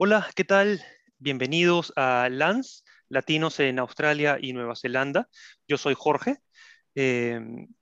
[0.00, 0.80] Hola, ¿qué tal?
[1.18, 5.28] Bienvenidos a LANS, Latinos en Australia y Nueva Zelanda.
[5.66, 6.36] Yo soy Jorge.
[6.94, 7.40] Eh,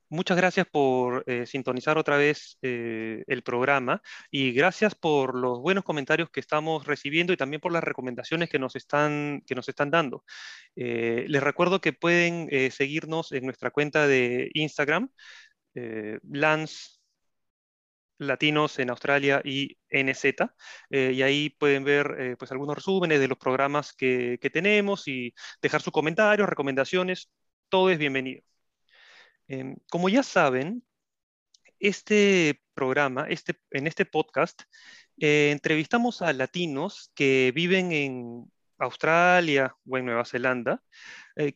[0.09, 4.01] muchas gracias por eh, sintonizar otra vez eh, el programa
[4.31, 8.59] y gracias por los buenos comentarios que estamos recibiendo y también por las recomendaciones que
[8.59, 10.25] nos están, que nos están dando.
[10.75, 15.11] les recuerdo que pueden seguirnos en nuestra cuenta de Instagram,
[15.75, 16.96] LANS
[18.19, 20.25] latinos en Australia y NZ,
[20.91, 25.35] eh, y ahí pueden ver eh, pues algunos resúmenes de los programas que, tenemos y
[25.61, 27.31] dejar sus comentarios, recomendaciones,
[27.69, 28.43] todo es bienvenido.
[29.49, 30.83] Em, como ya saben,
[31.79, 34.63] este programa, este, en este podcast,
[35.21, 40.83] eh, entrevistamos a latinos que viven en Australia o en Nueva Zelanda,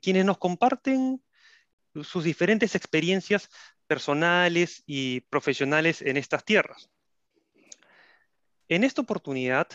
[0.01, 1.23] quienes nos comparten
[2.03, 3.49] sus diferentes experiencias
[3.91, 6.89] personales y profesionales en estas tierras.
[8.69, 9.67] En esta oportunidad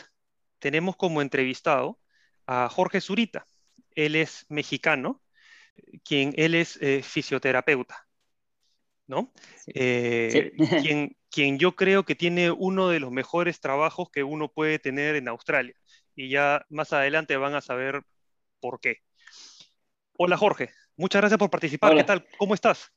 [0.59, 1.99] tenemos como entrevistado
[2.47, 3.45] a Jorge Zurita.
[3.93, 5.21] Él es mexicano,
[6.05, 8.08] quien él es eh, fisioterapeuta,
[9.05, 9.33] ¿no?
[9.67, 14.80] Eh, quien, quien yo creo que tiene uno de los mejores trabajos que uno puede
[14.80, 15.75] tener en Australia.
[16.16, 18.02] Y ya más adelante van a saber
[18.61, 19.02] por qué.
[20.13, 21.95] Hola Jorge, muchas gracias por participar.
[21.95, 22.25] ¿Qué tal?
[22.38, 22.91] ¿Cómo estás?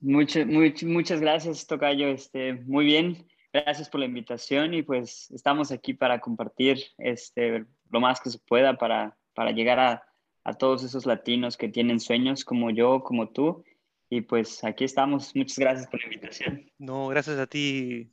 [0.00, 2.08] Muchas, muchas gracias, Tocayo.
[2.08, 3.26] Este, muy bien.
[3.52, 8.38] Gracias por la invitación y pues estamos aquí para compartir este, lo más que se
[8.38, 10.04] pueda para, para llegar a,
[10.42, 13.64] a todos esos latinos que tienen sueños como yo, como tú.
[14.10, 15.34] Y pues aquí estamos.
[15.34, 16.70] Muchas gracias por la invitación.
[16.78, 18.12] No, gracias a ti.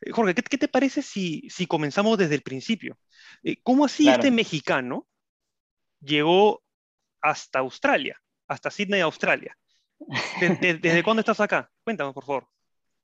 [0.00, 2.98] Eh, Jorge, ¿qué, qué te parece si, si, comenzamos desde el principio?
[3.42, 5.06] Eh, ¿Cómo así este mexicano
[6.00, 6.62] llegó
[7.20, 9.56] hasta Australia, hasta Sydney, Australia.
[10.60, 11.70] ¿Desde, cuándo estás acá?
[11.84, 12.48] Cuéntame, por favor.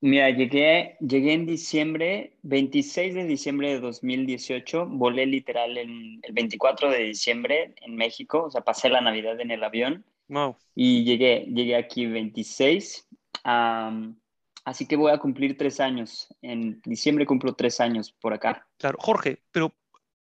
[0.01, 6.89] Mira, llegué, llegué en diciembre, 26 de diciembre de 2018, volé literal en el 24
[6.89, 10.05] de diciembre en México, o sea, pasé la Navidad en el avión.
[10.29, 10.55] Wow.
[10.73, 13.09] Y llegué, llegué aquí 26,
[13.43, 16.33] así que voy a cumplir tres años.
[16.41, 18.65] En diciembre cumplo tres años por acá.
[18.77, 19.75] Claro, Jorge, pero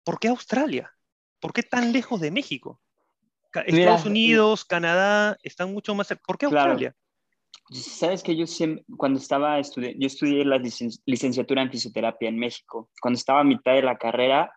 [0.05, 0.93] ¿por qué Australia?
[1.41, 2.81] ¿Por qué tan lejos de México?
[3.67, 6.09] Estados Unidos, Canadá, están mucho más...
[6.27, 6.94] ¿Por qué Australia?
[7.71, 12.91] Sabes que yo siempre, cuando estaba estudiando, yo estudié la licenciatura en fisioterapia en México.
[13.00, 14.53] Cuando estaba a mitad de la carrera,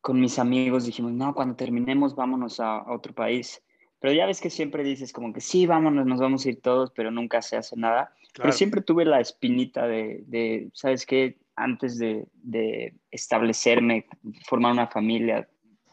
[0.00, 3.62] con mis amigos dijimos, no, cuando terminemos vámonos a, otro país.
[3.98, 6.92] Pero ya ves que siempre dices como que sí, vámonos, nos vamos a ir todos,
[6.94, 8.14] pero nunca se hace nada.
[8.34, 11.38] Pero siempre tuve la espinita de, de ¿sabes qué?
[11.56, 14.06] Antes de, de establecerme,
[14.46, 15.48] formar una familia,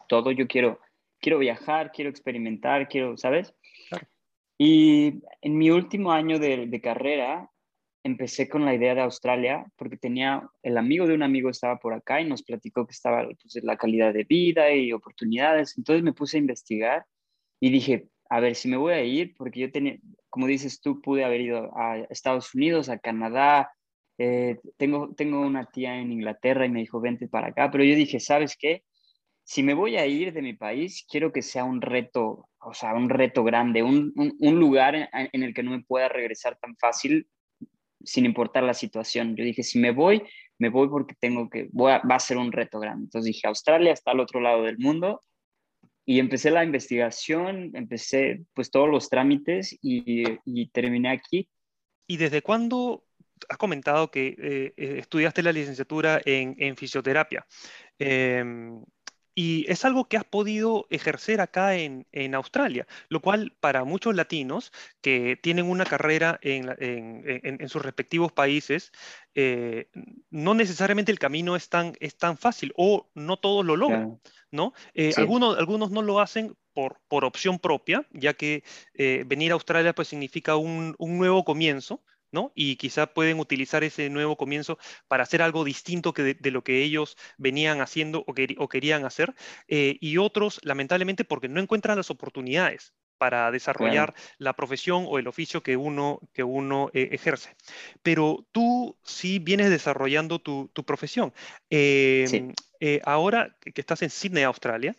[0.08, 0.78] todo, yo quiero
[1.22, 3.54] quiero viajar, quiero experimentar, quiero, ¿sabes?
[4.58, 7.48] Y en mi último año de, carrera
[8.04, 11.94] empecé con la idea de Australia porque tenía, el amigo de un amigo estaba por
[11.94, 15.78] acá y nos platicó que estaba pues, la calidad de vida y oportunidades.
[15.78, 17.06] Entonces me puse a investigar
[17.60, 21.00] y dije, a ver si me voy a ir, porque yo tenía, como dices tú,
[21.00, 23.72] pude haber ido a Estados Unidos, a Canadá,
[24.18, 27.94] eh, tengo, tengo una tía en Inglaterra y me dijo, vente para acá, pero yo
[27.94, 28.82] dije, ¿sabes qué?
[29.44, 32.94] Si me voy a ir de mi país, quiero que sea un reto, o sea,
[32.94, 37.26] un reto grande, un, un, lugar en, el que no me pueda regresar tan fácil
[38.04, 39.36] sin importar la situación.
[39.36, 40.22] Yo dije, si me voy,
[40.58, 43.04] me voy porque tengo que, va a ser un reto grande.
[43.04, 45.20] Entonces dije, Australia está al otro lado del mundo
[46.04, 51.48] y empecé la investigación, empecé pues todos los trámites y, y terminé aquí.
[52.06, 53.04] ¿Y desde cuándo
[53.48, 57.46] has comentado que eh, eh, estudiaste la licenciatura en, en fisioterapia?
[57.98, 58.44] Eh,
[59.34, 64.72] y es algo que has podido ejercer acá en, Australia, lo cual para muchos latinos
[65.00, 68.92] que tienen una carrera en, sus respectivos países,
[69.34, 69.88] eh,
[70.30, 74.20] no necesariamente el camino es tan, es tan fácil o no todos lo logran,
[74.50, 74.72] ¿no?
[74.94, 78.64] Eh, algunos, algunos no lo hacen por, por opción propia, ya que
[78.94, 82.02] eh, venir a Australia pues significa un, un nuevo comienzo,
[82.54, 86.82] y quizá pueden utilizar ese nuevo comienzo para hacer algo distinto que de, lo que
[86.82, 89.34] ellos venían haciendo o, querían hacer,
[89.68, 95.28] eh, y otros, lamentablemente, porque no encuentran las oportunidades para desarrollar la profesión o el
[95.28, 97.54] oficio que uno, que uno eh, ejerce.
[98.02, 101.32] Pero tú sí vienes desarrollando tu, profesión.
[101.70, 104.96] Em, eh, ahora que estás en Sydney, Australia,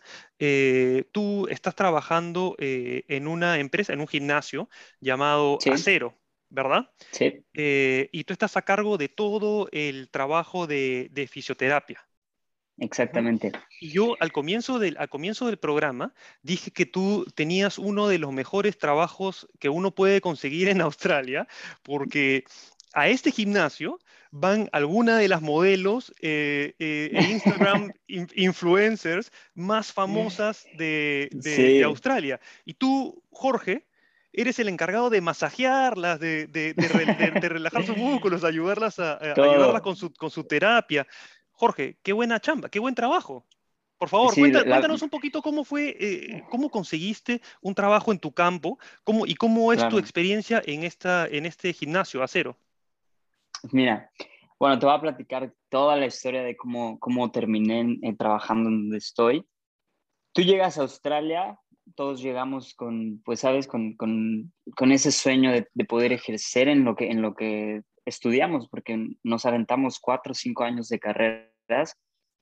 [1.12, 4.70] tú estás trabajando en una empresa, en un gimnasio
[5.00, 6.14] llamado Acero.
[6.54, 6.90] ¿Verdad?
[7.10, 7.44] Sí.
[7.52, 12.06] Eh, y tú estás a cargo de todo el trabajo de, fisioterapia.
[12.78, 13.52] Exactamente.
[13.80, 16.12] Y yo al comienzo, del, al comienzo del programa
[16.42, 21.46] dije que tú tenías uno de los mejores trabajos que uno puede conseguir en Australia,
[21.82, 22.44] porque
[22.92, 23.98] a este gimnasio
[24.30, 32.40] van alguna de las modelos eh, eh, e Instagram influencers más famosas de, Australia.
[32.64, 33.86] Y tú, Jorge,
[34.34, 36.74] eres el encargado de masajearlas, de,
[37.40, 41.06] relajar sus músculos, ayudarlas a, ayudarlas con su, con su terapia.
[41.52, 43.46] Jorge, qué buena chamba, qué buen trabajo.
[43.96, 48.78] Por favor, cuéntanos un poquito cómo fue, eh, cómo conseguiste un trabajo en tu campo
[49.04, 52.56] cómo, y cómo es tu experiencia en, esta, en este gimnasio acero.
[53.70, 54.10] Mira,
[54.58, 59.46] bueno, te voy a platicar toda la historia de cómo, cómo terminé trabajando donde estoy.
[60.32, 61.58] Tú llegas a Australia,
[61.94, 66.84] todos llegamos con, pues sabes, con, con, con ese sueño de, de, poder ejercer en
[66.84, 71.96] lo, que, en lo que estudiamos, porque nos aventamos cuatro o cinco años de carreras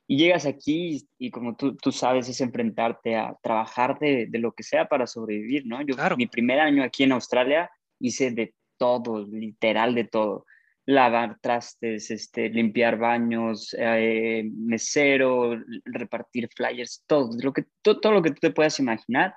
[0.06, 4.52] y llegas aquí y, como tú, tú, sabes, es enfrentarte a trabajar de, de, lo
[4.52, 5.80] que sea para sobrevivir, ¿no?
[5.82, 10.44] Yo, mi primer año aquí en Australia hice de todo, literal de todo.
[10.86, 18.22] Lavar trastes, este, limpiar baños, eh, mesero, repartir flyers, todo lo, que, todo, todo, lo
[18.22, 19.34] que tú te puedas imaginar,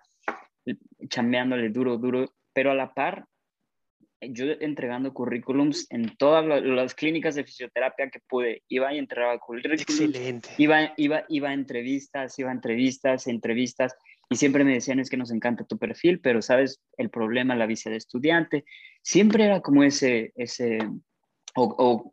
[1.07, 3.27] chambeándole duro, duro, pero a la par
[4.21, 8.63] yo entregando currículums en todas las clínicas de fisioterapia que pude.
[8.67, 9.81] Iba y entregaba currículums.
[9.81, 10.49] Excelente.
[10.57, 13.95] Iba, iba, iba a entrevistas, iba a entrevistas, entrevistas.
[14.29, 17.67] Y siempre me decían, es que nos encanta tu perfil, pero sabes, el problema, la
[17.67, 18.65] visa de estudiante.
[19.03, 20.79] Siempre era como ese, ese
[21.55, 22.11] o,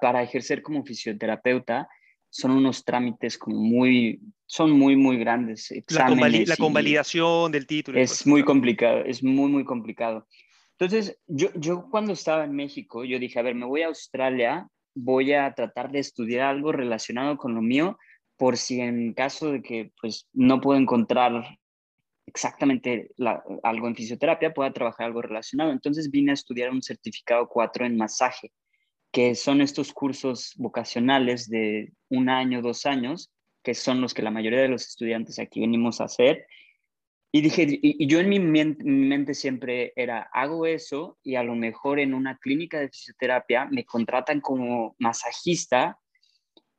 [0.00, 1.88] para ejercer como fisioterapeuta,
[2.30, 5.72] son unos trámites como muy, son muy, muy grandes.
[5.88, 7.98] La, la convalidación del título.
[7.98, 10.26] Es muy complicado, es muy, muy complicado.
[10.78, 14.68] Entonces, yo, yo cuando estaba en México, yo dije, a ver, me voy a Australia,
[14.94, 17.98] voy a tratar de estudiar algo relacionado con lo mío,
[18.36, 21.58] por si en caso de que pues no puedo encontrar
[22.26, 23.10] exactamente
[23.62, 25.72] algo en fisioterapia, pueda trabajar algo relacionado.
[25.72, 28.52] Entonces vine a estudiar un certificado 4 en masaje,
[29.12, 33.30] que son estos cursos vocacionales de un año, dos años,
[33.62, 36.46] que son los que la mayoría de los estudiantes aquí venimos a hacer
[37.30, 41.98] y dije, y, yo en mi mente, siempre era, hago eso y a lo mejor
[41.98, 45.98] en una clínica de fisioterapia me contratan como masajista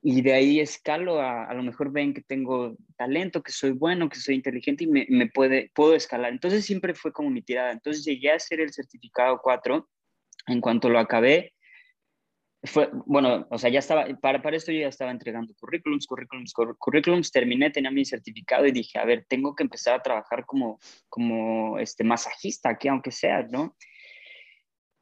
[0.02, 4.10] y de ahí escalo a, a lo mejor ven que tengo talento, que soy bueno,
[4.10, 6.31] que soy inteligente y me, me puede, puedo escalar.
[6.31, 7.72] Entonces siempre fue como mi tirada.
[7.72, 9.88] Entonces llegué a hacer el certificado 4.
[10.48, 11.54] En cuanto lo acabé,
[12.64, 16.54] fue, bueno, o sea, ya estaba, para, para esto yo ya estaba entregando currículums, currículums,
[16.78, 20.80] currículums, terminé, tenía mi certificado y dije, a ver, tengo que empezar a trabajar como,
[21.08, 23.76] como este, masajista aquí, aunque sea, ¿no?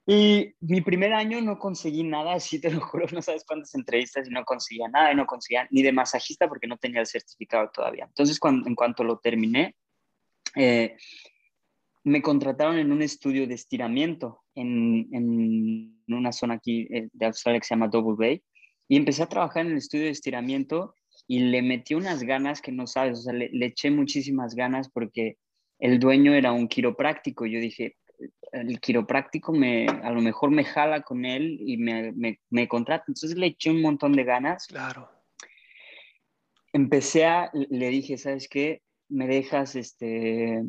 [0.10, 4.28] Y mi primer año no conseguí nada, así te lo juro, no sabes cuántas entrevistas
[4.28, 7.70] y no conseguía nada, y no conseguía ni de masajista porque no tenía el certificado
[7.74, 8.06] todavía.
[8.06, 9.76] Entonces, cuando, en cuanto lo terminé,
[10.56, 10.96] eh,
[12.08, 17.60] me contrataron en un estudio de estiramiento en, en una zona aquí eh, de Australia
[17.60, 18.42] que se llama Double Bay
[18.88, 20.96] y empecé a trabajar en el estudio de estiramiento
[21.28, 25.36] y le metí unas ganas que no sabes, o sea, le, eché muchísimas ganas porque
[25.80, 27.46] el dueño era un quiropráctico.
[27.46, 27.98] Yo dije,
[28.54, 33.04] el quiropráctico me, a lo mejor me jala con él y me, me, me contrata.
[33.10, 34.66] Entonces le eché un montón de ganas.
[34.68, 35.10] Claro.
[36.72, 38.82] Empecé a, le dije, ¿sabes qué?
[39.10, 40.64] Me dejas, este,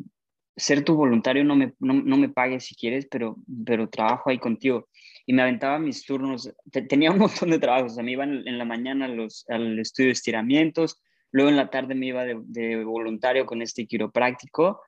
[0.59, 4.37] ser tu voluntario, no me, no, no, me pagues si quieres, pero, pero trabajo ahí
[4.37, 4.87] contigo.
[5.25, 6.51] Y me aventaba mis turnos,
[6.87, 10.07] tenía un montón de trabajos, o sea, me iba en, la mañana los, al estudio
[10.07, 11.01] de estiramientos,
[11.31, 14.81] luego en la tarde me iba de, voluntario con este quiropráctico,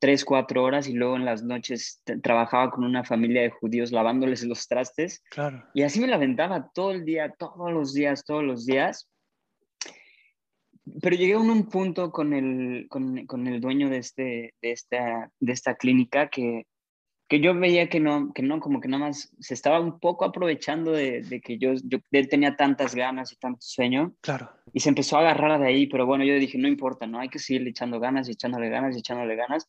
[0.00, 4.42] tres, cuatro horas, y luego en las noches trabajaba con una familia de judíos lavándoles
[4.42, 5.22] los trastes.
[5.30, 5.64] Claro.
[5.72, 9.08] Y así me la aventaba todo el día, todos los días, todos los días
[11.00, 15.30] pero llegué a un punto con el, con, con el dueño de, este, de, esta,
[15.38, 16.66] de esta clínica que,
[17.28, 20.24] que yo veía que no, que no, como que nada más se estaba un poco
[20.24, 21.98] aprovechando de, de que yo, yo
[22.28, 24.14] tenía tantas ganas y tanto sueño.
[24.20, 24.50] Claro.
[24.72, 27.28] Y se empezó a agarrar de ahí, pero bueno, yo dije, no importa, no hay
[27.28, 29.68] que seguirle echando ganas y echándole ganas y echándole ganas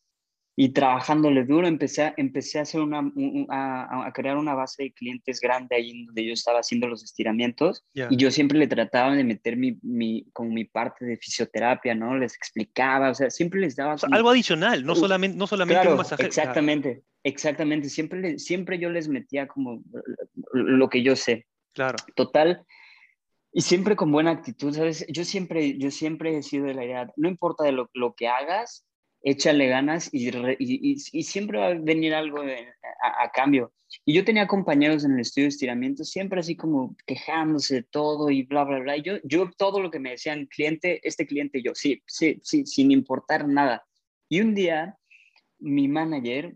[0.56, 3.12] y trabajándole duro empecé a, empecé a, hacer una,
[3.48, 7.84] a, a, crear una base de clientes grande ahí donde yo estaba haciendo los estiramientos
[7.92, 12.16] y yo siempre le trataba de meter mi, mi, como mi parte de fisioterapia, ¿no?
[12.16, 13.96] Les explicaba, o sea, siempre les daba...
[14.12, 16.24] algo adicional, no solamente, no solamente un masaje.
[16.24, 19.82] Exactamente, exactamente, siempre, siempre yo les metía como
[20.52, 21.46] lo que yo sé.
[21.72, 21.96] Claro.
[22.14, 22.64] Total.
[23.52, 25.04] Y siempre con buena actitud, ¿sabes?
[25.08, 28.28] Yo siempre, yo siempre he sido de la idea, no importa de lo, lo que
[28.28, 28.84] hagas,
[29.24, 33.72] échale ganas y, y, y, siempre va a venir algo a, cambio.
[34.04, 38.28] Y yo tenía compañeros en el estudio de estiramiento siempre así como quejándose de todo
[38.30, 38.96] y bla, bla, bla.
[38.98, 42.66] Y yo, yo todo lo que me decían, cliente, este cliente, yo, sí, sí, sí,
[42.66, 43.86] sin importar nada.
[44.28, 44.98] Y un día,
[45.58, 46.54] mi manager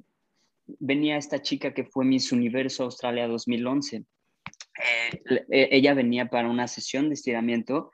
[0.66, 3.96] venía esta chica que fue Miss Universo Australia 2011.
[3.96, 7.90] eh, e, ella venía para una sesión de estiramiento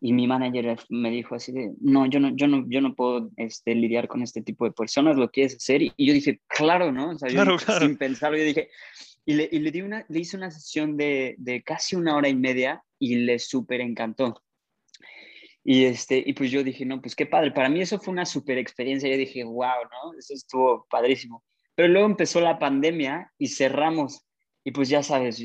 [0.00, 3.30] y mi manager me dijo así de, no, yo no, yo no, yo no puedo
[3.36, 5.82] este, lidiar con este tipo de personas, ¿lo quieres hacer?
[5.82, 7.10] Y, yo dije, claro, ¿no?
[7.10, 8.70] O sea, yo sin pensarlo, yo dije,
[9.26, 12.28] y le, y le, di una, le hice una sesión de, de casi una hora
[12.28, 14.42] y media y le súper encantó.
[15.62, 17.52] Y, este, y pues yo dije, no, pues qué padre.
[17.52, 19.10] Para mí eso fue una super experiencia.
[19.10, 20.18] Yo dije, wow, ¿no?
[20.18, 21.44] Eso estuvo padrísimo.
[21.74, 24.24] Pero luego empezó la pandemia y cerramos.
[24.64, 25.42] Y pues ya sabes,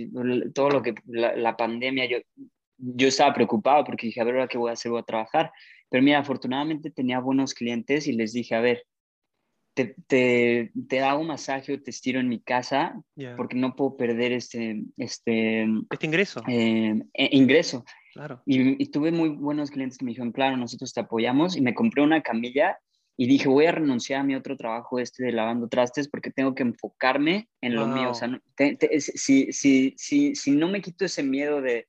[0.54, 2.18] todo lo que la, pandemia, yo,
[2.78, 4.92] yo estaba preocupado porque dije, a ver, ¿ahora qué voy a hacer?
[4.92, 5.52] Voy a trabajar.
[5.90, 8.84] Pero mira, afortunadamente tenía buenos clientes y les dije, a ver,
[9.76, 13.00] te, te, te hago un masaje o te estiro en mi casa
[13.36, 16.42] porque no puedo perder este, este, este ingreso.
[16.48, 17.84] Eh, eh, ingreso.
[18.14, 18.42] Claro.
[18.46, 21.74] Y, y, tuve muy buenos clientes que me dijeron, claro, nosotros te apoyamos y me
[21.74, 22.80] compré una camilla
[23.18, 26.56] y dije, voy a renunciar a mi otro trabajo este de lavando trastes porque tengo
[26.56, 28.12] que enfocarme en lo mío.
[28.12, 28.30] O sea,
[29.00, 31.88] si, si, si, si no me quito ese miedo de,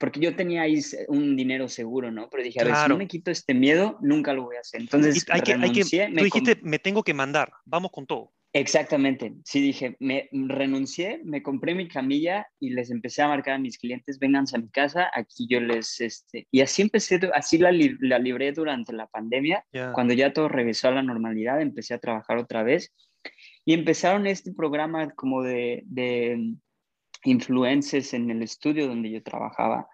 [0.00, 2.30] porque yo tenía ahí un dinero seguro, ¿no?
[2.30, 4.80] Pero dije, a ver, si no me quito este miedo, nunca lo voy a hacer.
[4.80, 6.08] Entonces, hay que, renuncié.
[6.08, 8.32] tú dijiste, me tengo que mandar, vamos con todo.
[8.52, 13.58] Exactamente, sí dije, me renuncié, me compré mi camilla y les empecé a marcar a
[13.58, 17.70] mis clientes, vénganse a mi casa, aquí yo les, este, y así empecé, así la,
[18.00, 22.38] la libré durante la pandemia, cuando ya todo regresó a la normalidad, empecé a trabajar
[22.38, 22.92] otra vez
[23.64, 26.56] y empezaron este programa como de, de
[27.24, 29.88] influencers en el estudio donde yo trabajaba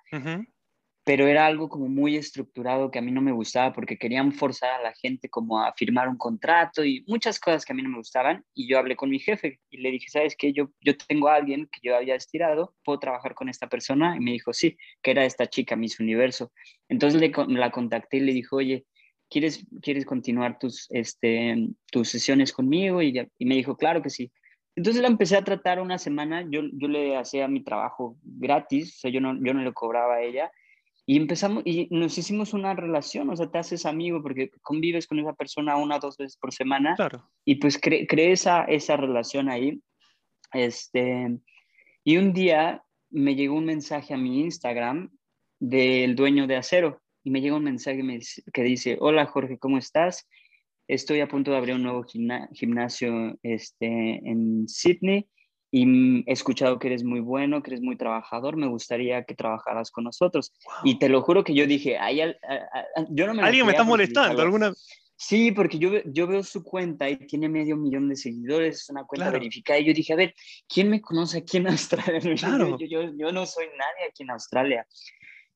[1.06, 4.80] pero era algo como muy estructurado que a mí no me gustaba porque querían forzar
[4.80, 7.90] a la gente como a firmar un contrato y muchas cosas que a mí no
[7.90, 10.52] me gustaban y yo hablé con mi jefe y le dije, ¿sabes qué?
[10.52, 14.16] Yo, yo tengo a alguien que yo había estirado, ¿puedo trabajar con esta persona?
[14.16, 16.50] Y me dijo, sí, que era esta chica, Miss Universo.
[16.88, 18.86] Entonces le, la contacté y le dije, oye,
[19.30, 23.00] ¿quieres, ¿quieres continuar tus, este, tus sesiones conmigo?
[23.00, 24.32] Y, y me dijo, claro que sí.
[24.76, 29.00] Entonces la empecé a tratar una semana, yo, yo le hacía mi trabajo gratis, o
[29.00, 30.50] sea, yo no, yo no le cobraba a ella
[31.08, 35.20] y empezamos, y nos hicimos una relación, o sea, te haces amigo porque convives con
[35.20, 36.96] esa persona una o dos veces por semana.
[36.96, 37.30] Claro.
[37.44, 39.80] Y pues crees cre esa, esa relación ahí.
[40.52, 41.38] Este,
[42.02, 45.16] y un día me llegó un mensaje a mi Instagram
[45.60, 47.00] del dueño de Acero.
[47.22, 48.02] Y me llega un mensaje
[48.52, 50.28] que dice, hola Jorge, ¿cómo estás?
[50.88, 55.28] Estoy a punto de abrir un nuevo gimnasio este, en Sydney
[55.70, 59.90] y he escuchado que eres muy bueno, que eres muy trabajador, me gustaría que trabajaras
[59.90, 60.52] con nosotros.
[60.84, 62.20] Y te lo juro que yo dije, Ay,
[63.10, 63.42] yo no me...
[63.42, 64.72] Alguien me está molestando, alguna...
[65.18, 69.04] Sí, porque yo, yo veo su cuenta y tiene medio millón de seguidores, es una
[69.04, 69.78] cuenta verificada.
[69.78, 70.34] Y yo dije, a ver,
[70.68, 72.20] ¿quién me conoce aquí en Australia?
[72.36, 72.78] Claro.
[72.78, 74.86] Yo, yo, yo, no soy nadie aquí en Australia.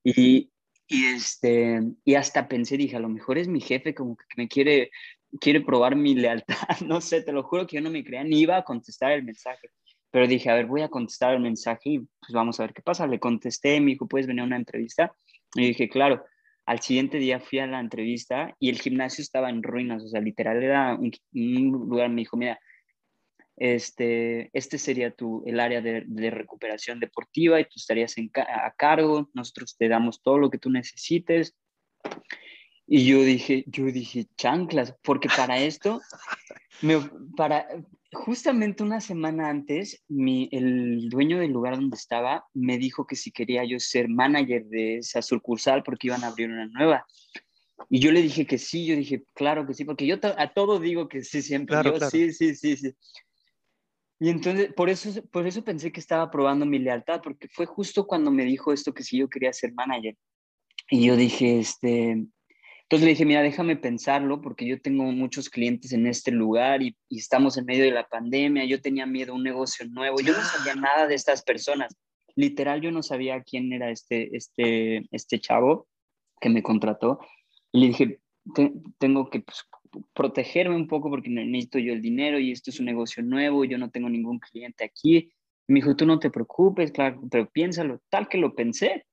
[0.03, 0.51] Y,
[0.89, 4.49] y, este, y hasta pensé, dije, a lo mejor es mi jefe como que me
[4.49, 4.91] quiere,
[5.39, 6.57] quiere probar mi lealtad.
[6.87, 9.23] No sé, te lo juro que yo no me creía ni iba a contestar el
[9.23, 9.71] mensaje.
[10.11, 12.83] Pero dije, a ver, voy a contestar el mensaje y pues vamos a ver qué
[12.83, 13.07] pasa.
[13.07, 15.15] Le contesté, me dijo, ¿puedes venir a una entrevista?
[15.55, 16.25] Y dije, claro.
[16.67, 20.21] Al siguiente día fui a la entrevista y el gimnasio estaba en ruinas, o sea,
[20.21, 21.11] literal era un,
[21.73, 22.61] lugar, me dijo, mira,
[23.57, 28.73] este, este sería tu, el área de, de recuperación deportiva y tú estarías en, a
[28.77, 31.57] cargo, nosotros te damos todo lo que tú necesites.
[32.93, 36.01] Y yo dije, yo dije, chanclas, porque para esto,
[36.83, 36.99] me,
[37.37, 37.65] para,
[38.13, 43.31] justamente una semana antes, mi, el dueño del lugar donde estaba me dijo que si
[43.31, 47.07] quería yo ser manager de esa sucursal porque iban a abrir una nueva.
[47.89, 50.81] Y yo le dije que sí, yo dije, claro que sí, porque yo a todo
[50.81, 51.77] digo que sí siempre.
[51.77, 52.93] Claro, yo, Sí, sí, sí, sí.
[54.19, 58.05] Y entonces, por eso, por eso pensé que estaba probando mi lealtad, porque fue justo
[58.05, 60.17] cuando me dijo esto que sí yo quería ser manager.
[60.91, 62.27] Y yo dije, este,
[62.91, 66.97] entonces le dije, mira, déjame pensarlo porque yo tengo muchos clientes en este lugar y,
[67.09, 70.41] estamos en medio de la pandemia, yo tenía miedo a un negocio nuevo, yo no
[70.41, 71.97] sabía nada de estas personas.
[72.35, 75.87] Literal, yo no sabía quién era este, este, este chavo
[76.41, 77.21] que me contrató.
[77.71, 78.21] Y le dije,
[78.99, 79.65] tengo que pues,
[80.13, 83.79] protegerme un poco porque necesito yo el dinero y esto es un negocio nuevo, yo
[83.79, 85.31] no tengo ningún cliente aquí.
[85.69, 89.07] me dijo, tú no te preocupes, claro, pero piénsalo, tal que lo pensé.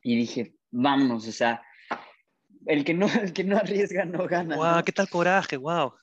[0.00, 1.60] Y dije, vámonos, o sea,
[2.70, 4.56] el que no, el que no arriesga no gana.
[4.56, 4.84] ¡Wow!
[4.84, 5.56] ¡Qué tal coraje!
[5.56, 5.94] ¡Wow!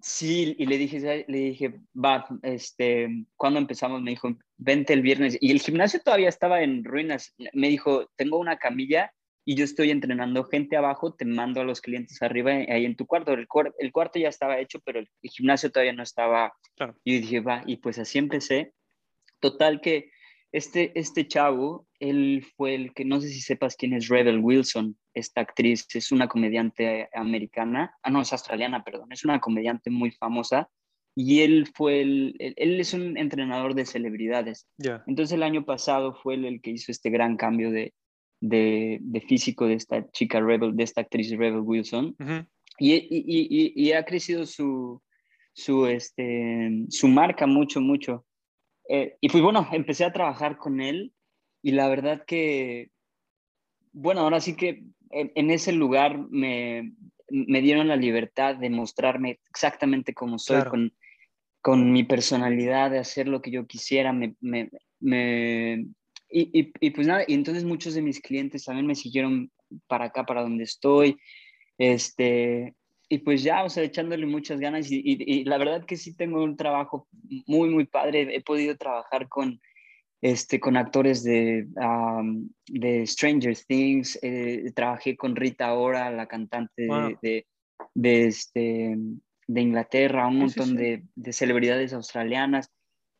[0.00, 4.02] Sí, y le dije, le dije, va, este, cuando empezamos?
[4.02, 5.38] Me dijo, vente el viernes.
[5.40, 7.34] Y el gimnasio todavía estaba en ruinas.
[7.54, 9.10] Me dijo, tengo una camilla
[9.46, 13.06] y yo estoy entrenando gente abajo, te mando a los clientes arriba, ahí en tu
[13.06, 13.32] cuarto.
[13.32, 13.46] El,
[13.78, 16.52] el cuarto ya estaba hecho, pero el, gimnasio todavía no estaba.
[17.02, 18.74] Y dije, va, y pues así empecé.
[19.40, 20.10] Total que
[20.54, 24.96] este, este chavo, él fue el que, no sé si sepas quién es Rebel Wilson,
[25.12, 30.12] esta actriz, es una comediante americana, ah, no, es australiana, perdón, es una comediante muy
[30.12, 30.70] famosa
[31.16, 34.68] y él fue el, él, es un entrenador de celebridades.
[35.08, 37.92] Entonces el año pasado fue el, el, que hizo este gran cambio de,
[38.40, 42.14] de, de, físico de esta chica Rebel, de esta actriz Rebel Wilson.
[42.78, 45.02] y, y, y, y, ha crecido su,
[45.52, 48.24] su, este, su marca mucho, mucho.
[48.88, 51.12] Eh, y pues bueno, empecé a trabajar con él
[51.62, 52.90] y la verdad que,
[53.92, 56.92] bueno, ahora sí que en, ese lugar me,
[57.30, 60.92] me, dieron la libertad de mostrarme exactamente como soy, con,
[61.62, 65.86] con mi personalidad, de hacer lo que yo quisiera, me, me, me
[66.28, 69.50] y, y, y, pues nada, y entonces muchos de mis clientes también me siguieron
[69.86, 71.16] para acá, para donde estoy,
[71.78, 72.74] este,
[73.14, 76.42] y pues ya, o sea, echándole muchas ganas y, y, la verdad que sí tengo
[76.42, 77.06] un trabajo
[77.46, 78.34] muy, muy padre.
[78.34, 79.60] He podido trabajar con,
[80.20, 81.68] este, con actores de,
[82.66, 86.88] de Stranger Things, eh, trabajé con Rita Ora, la cantante
[87.22, 87.46] de,
[87.94, 88.96] de, este,
[89.46, 92.68] de Inglaterra, un montón De, de, celebridades australianas.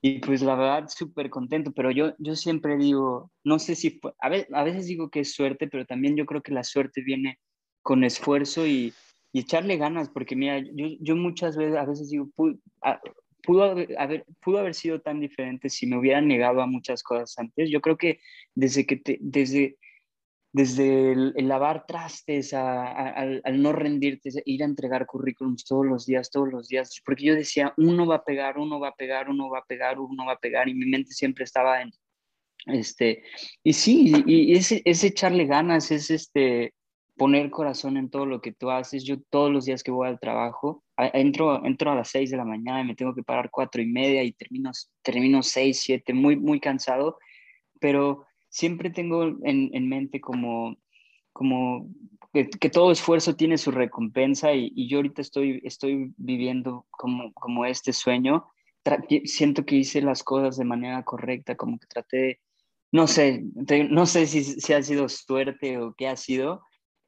[0.02, 4.12] Y pues la verdad, súper contento, pero yo, yo siempre digo, no sé si fue,
[4.18, 7.00] a veces, a veces digo que es suerte, pero también yo creo que la suerte
[7.00, 7.38] viene
[7.80, 8.92] con esfuerzo y,
[9.34, 12.30] y echarle ganas, porque mira, yo, yo muchas veces, a veces digo,
[13.42, 17.68] pudo, haber, pudo haber sido tan diferente si me hubieran negado a muchas cosas antes.
[17.68, 18.20] Yo creo que
[18.54, 19.76] desde que te, desde,
[20.52, 26.52] desde el, lavar trastes al, no rendirte, ir a entregar currículums todos los días, todos
[26.52, 29.58] los días, porque yo decía, uno va a pegar, uno va a pegar, uno va
[29.58, 31.90] a pegar, uno va a pegar, y mi mente siempre estaba en,
[32.66, 33.24] este,
[33.64, 36.72] y sí, y, y es echarle ganas, es este,
[37.16, 39.04] poner corazón en todo lo que tú haces.
[39.04, 42.44] Yo todos los días que voy al trabajo, entro, entro a las 6 de la
[42.44, 44.70] mañana y me tengo que parar cuatro y media y termino,
[45.02, 47.18] termino 6, 7, muy, muy cansado,
[47.80, 50.76] pero siempre tengo en, en mente como,
[51.32, 51.88] como
[52.32, 57.64] que, todo esfuerzo tiene su recompensa y, y, yo ahorita estoy, estoy viviendo como, como
[57.64, 58.46] este sueño.
[59.24, 62.40] siento que hice las cosas de manera correcta, como que traté,
[62.90, 63.44] no sé,
[63.90, 66.62] no sé si, si ha sido suerte o qué ha sido,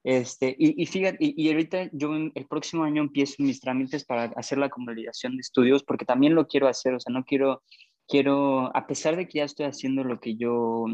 [0.06, 4.56] este, y, y fíjate, y, ahorita yo el próximo año empiezo mis trámites para hacer
[4.56, 7.64] la convalidación de estudios, porque también lo quiero hacer, o sea, no quiero,
[8.06, 10.84] quiero, a pesar de que ya estoy haciendo lo que yo,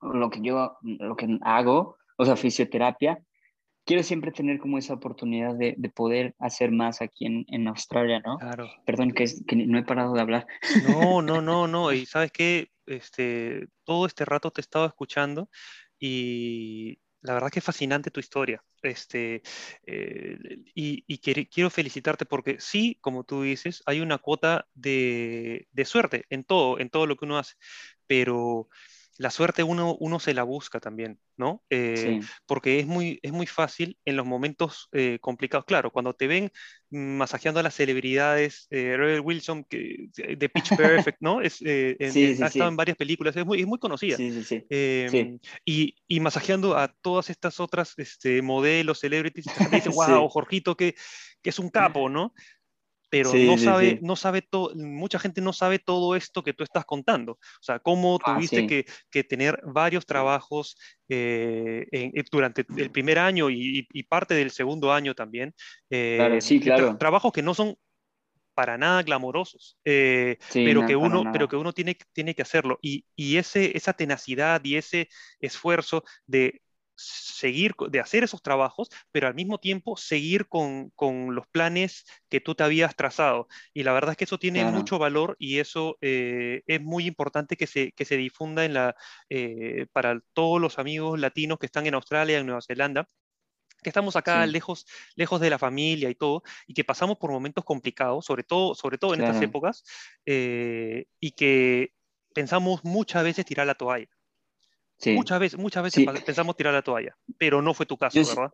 [0.00, 3.20] lo que yo, lo que hago, o sea, fisioterapia,
[3.84, 8.22] quiero siempre tener como esa oportunidad de, de poder hacer más aquí en, en, Australia,
[8.24, 8.38] ¿no?
[8.38, 8.70] Claro.
[8.86, 10.46] Perdón, que, que no he parado de hablar.
[10.88, 15.50] No, no, no, no, y sabes que este, todo este rato te estaba escuchando
[15.98, 18.62] y la verdad que es fascinante tu historia.
[18.82, 19.42] Este,
[19.86, 20.38] eh,
[20.74, 26.44] y, quiero felicitarte porque sí, como tú dices, hay una cuota de, de, suerte en
[26.44, 27.56] todo, en todo lo que uno hace,
[28.06, 28.68] pero
[29.20, 31.62] la suerte uno, uno se la busca también, ¿no?
[31.68, 35.66] Eh, porque es muy, es muy fácil en los momentos eh, complicados.
[35.66, 36.50] Claro, cuando te ven
[36.88, 41.42] masajeando a las celebridades, eh, Rebel Wilson que, de Pitch Perfect, ¿no?
[41.42, 44.16] Es, ha estado en varias películas, es muy, es muy conocida.
[44.18, 50.78] Em, y, y, masajeando a todas estas otras este, modelos, celebrities, te dice, wow, Jorgito,
[50.78, 50.94] que,
[51.42, 52.32] que es un capo, ¿no?
[53.10, 56.84] Pero no, sabe, no sabe todo, mucha gente no sabe todo esto que tú estás
[56.84, 57.32] contando.
[57.32, 60.76] O sea, cómo ah, tuviste que, que, tener varios trabajos
[61.08, 65.52] eh, eh, durante el primer año y, y, parte del segundo año también.
[65.90, 66.96] Eh, claro, sí, claro.
[66.96, 67.74] trabajos que no son
[68.54, 72.78] para nada glamorosos, pero, que uno, pero que uno tiene, tiene que hacerlo.
[72.80, 75.08] Y, y ese, esa tenacidad y ese
[75.40, 76.60] esfuerzo de
[77.00, 82.40] seguir, de hacer esos trabajos, pero al mismo tiempo seguir con, con, los planes que
[82.40, 83.48] tú te habías trazado.
[83.72, 87.56] Y la verdad es que eso tiene mucho valor y eso eh, es muy importante
[87.56, 88.94] que se, que se difunda en la,
[89.28, 93.06] eh, para todos los amigos latinos que están en Australia, en Nueva Zelanda
[93.82, 94.86] que estamos acá lejos,
[95.16, 98.98] lejos de la familia y todo, y que pasamos por momentos complicados, sobre todo, sobre
[98.98, 99.84] todo en estas épocas,
[100.26, 101.94] eh, y que
[102.34, 104.08] pensamos muchas veces tirar la toalla.
[105.06, 108.52] Muchas veces, muchas veces pensamos tirar la toalla, pero no fue tu caso, ¿verdad?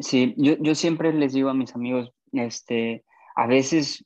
[0.00, 3.04] Sí, yo, yo, siempre les digo a mis amigos, este,
[3.36, 4.04] a veces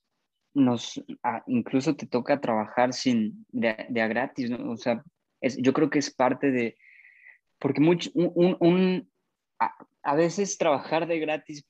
[0.53, 1.03] nos,
[1.47, 4.73] incluso te toca trabajar sin, de, de a gratis, ¿no?
[4.73, 5.03] O sea,
[5.41, 6.77] es, yo creo que es parte de,
[7.59, 9.11] porque mucho, un, un
[9.59, 9.73] a,
[10.03, 11.67] a, veces trabajar de gratis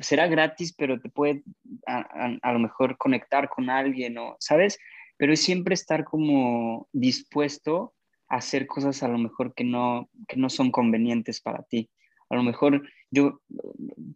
[0.00, 1.42] será gratis, pero te puede
[1.86, 4.36] a, a, lo mejor conectar con alguien, ¿no?
[4.38, 4.78] ¿Sabes?
[5.16, 7.95] Pero es siempre estar como dispuesto
[8.28, 11.90] hacer cosas a lo mejor que no, que no son convenientes para ti.
[12.28, 13.40] A lo mejor yo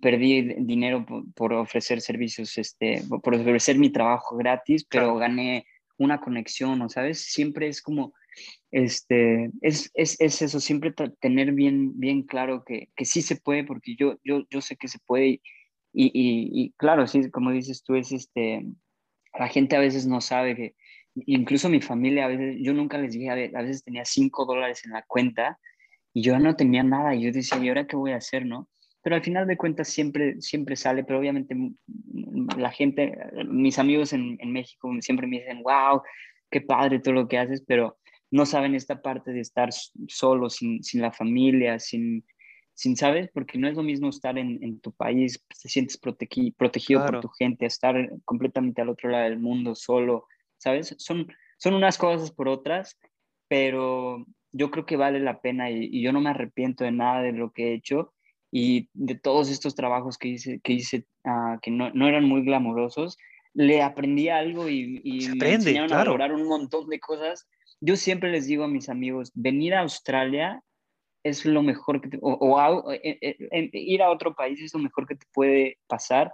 [0.00, 6.78] perdí dinero por, ofrecer servicios, este, por ofrecer mi trabajo gratis, pero gané una conexión,
[6.78, 7.20] ¿no sabes?
[7.20, 8.14] Siempre es como,
[8.70, 13.64] este, es, es, es eso, siempre tener bien, bien claro que, que, sí se puede,
[13.64, 15.40] porque yo, yo, yo sé que se puede
[15.92, 18.64] y, y, y, claro, sí, como dices tú, es este,
[19.38, 20.74] la gente a veces no sabe que,
[21.14, 24.92] incluso mi familia, a veces, yo nunca les dije, a veces tenía cinco dólares en
[24.92, 25.58] la cuenta
[26.12, 27.14] y yo no tenía nada.
[27.14, 28.68] Y yo decía, ¿y ahora qué voy a hacer, no?
[29.02, 31.56] Pero al final de cuentas siempre, siempre sale, pero obviamente
[32.56, 36.02] la gente, mis amigos en, en México siempre me dicen, wow,
[36.50, 37.98] qué padre todo lo que haces, pero
[38.30, 39.70] no saben esta parte de estar
[40.08, 42.24] solo, sin, sin la familia, sin,
[42.74, 43.30] sin, ¿sabes?
[43.32, 47.28] Porque no es lo mismo estar en, en tu país, te sientes protegido por tu
[47.28, 50.26] gente, estar completamente al otro lado del mundo, solo,
[50.60, 50.94] ¿sabes?
[50.98, 51.26] Son,
[51.58, 52.98] son unas cosas por otras,
[53.48, 57.32] pero yo creo que vale la pena y, yo no me arrepiento de nada de
[57.32, 58.12] lo que he hecho
[58.52, 62.42] y de todos estos trabajos que hice, que, hice, uh, que no, no, eran muy
[62.42, 63.16] glamurosos,
[63.54, 67.48] le aprendí algo y, y me enseñaron a lograr un montón de cosas.
[67.80, 70.62] Yo siempre les digo a mis amigos, venir a Australia
[71.22, 74.80] es lo mejor que te, o, o eh, eh, ir a otro país es lo
[74.80, 76.32] mejor que te puede pasar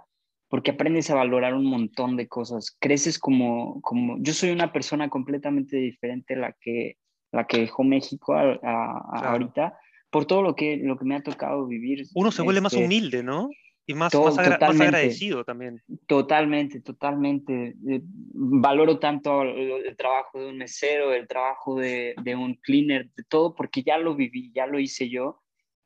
[0.49, 2.75] porque aprendes a valorar un montón de cosas.
[2.79, 6.97] Creces como, como yo soy una persona completamente diferente a la que
[7.31, 9.77] la que dejó México a, ahorita,
[10.09, 12.05] por todo lo que, lo que me ha tocado vivir.
[12.15, 13.49] Uno se vuelve más este, humilde, ¿no?
[13.85, 15.81] Y más, más, agradecido también.
[16.07, 17.75] Totalmente, totalmente.
[17.89, 23.23] Eh, valoro tanto el, trabajo de un mesero, el trabajo de, de, un cleaner, de
[23.23, 25.41] todo, porque ya lo viví, ya lo hice yo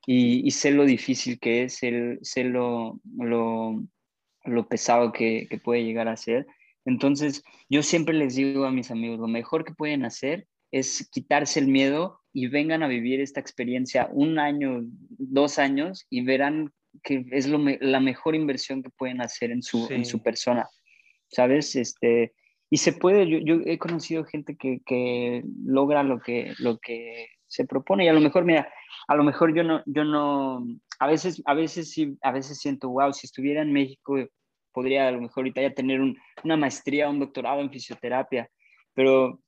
[0.07, 3.83] y, y sé lo difícil que es, el, sé lo, lo,
[4.45, 6.47] lo pesado que, que puede llegar a ser.
[6.85, 11.59] Entonces, yo siempre les digo a mis amigos, lo mejor que pueden hacer es quitarse
[11.59, 16.71] el miedo y vengan a vivir esta experiencia un año, dos años y verán
[17.03, 20.67] que es lo la mejor inversión que pueden hacer en su, en su persona,
[21.29, 21.75] ¿sabes?
[21.75, 22.33] Este,
[22.69, 27.27] y se puede, yo, yo he conocido gente que, que, logra lo que, lo que
[27.47, 28.71] se propone y a lo mejor, mira,
[29.07, 30.65] a lo mejor yo no, yo no,
[31.01, 34.17] a veces, a veces sí, a veces siento, wow, si estuviera en México
[34.71, 38.47] podría a lo mejor ahorita ya tener un, una maestría, un doctorado en fisioterapia,
[38.93, 39.41] pero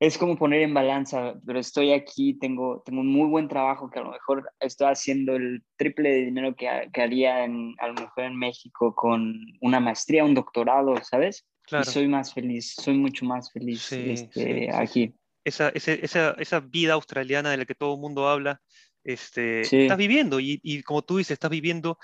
[0.00, 3.98] es como poner en balanza, pero estoy aquí, tengo, tengo un muy buen trabajo que
[3.98, 7.94] a lo mejor estoy haciendo el triple de dinero que, que haría en, a lo
[7.94, 11.46] mejor en México con una maestría, un doctorado, ¿sabes?
[11.64, 11.84] Claro.
[11.86, 15.14] Y soy más feliz, soy mucho más feliz este, aquí.
[15.44, 18.62] Esa, esa, esa, vida australiana de la que todo el mundo habla,
[19.04, 21.98] este, estás viviendo y, y, como tú dices, estás viviendo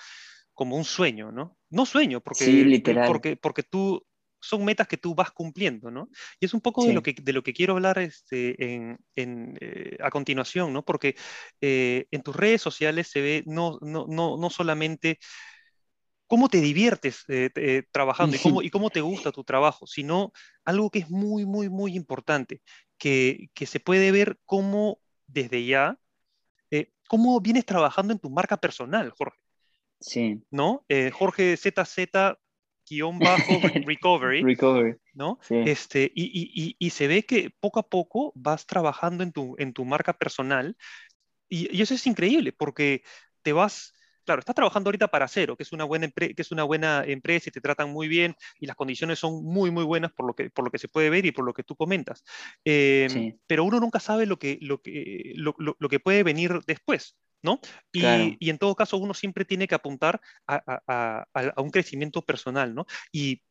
[0.54, 1.58] como un sueño, ¿no?
[1.70, 3.06] No sueño, porque, literal.
[3.06, 4.02] porque, porque tú
[4.40, 6.08] son metas que tú vas cumpliendo, ¿no?
[6.40, 9.58] Y es un poco de, lo que, de lo que quiero hablar este, en, en,
[9.60, 10.84] eh, a continuación, ¿no?
[10.84, 11.16] Porque
[11.60, 15.18] eh, en tus redes sociales se ve no, no, no, no solamente
[16.26, 20.32] cómo te diviertes eh, trabajando y cómo, y cómo te gusta tu trabajo, sino
[20.64, 22.62] algo que es muy, muy, muy importante,
[22.98, 25.98] que, que se puede ver cómo desde ya,
[27.08, 29.38] cómo vienes trabajando en tu marca personal, Jorge.
[30.00, 30.42] Sí.
[30.50, 30.84] ¿No?
[31.12, 32.36] Jorge ZZ
[32.88, 33.52] guion bajo
[33.86, 34.96] recovery, recovery.
[35.14, 35.38] ¿no?
[35.48, 39.72] Este, y, y, y, se ve que poco a poco vas trabajando en tu, en
[39.72, 40.76] tu marca personal
[41.48, 43.02] y, y, eso es increíble porque
[43.42, 43.94] te vas,
[44.26, 47.48] claro, estás trabajando ahorita para Cero, que es una buena, que es una buena empresa
[47.48, 50.50] y te tratan muy bien y las condiciones son muy, muy buenas por lo que,
[50.50, 52.24] por lo que se puede ver y por lo que tú comentas.
[52.64, 57.16] Em, pero uno nunca sabe lo que, lo, que, lo, lo que puede venir después.
[57.42, 57.60] ¿no?
[57.92, 62.86] Y, en todo caso uno siempre tiene que apuntar a, un crecimiento personal, ¿no?
[63.12, 63.42] Y